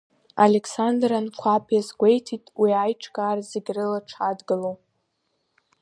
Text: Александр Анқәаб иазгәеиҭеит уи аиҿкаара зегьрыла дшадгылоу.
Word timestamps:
Александр 0.45 1.09
Анқәаб 1.19 1.65
иазгәеиҭеит 1.73 2.45
уи 2.59 2.71
аиҿкаара 2.83 3.43
зегьрыла 3.51 3.99
дшадгылоу. 4.05 4.75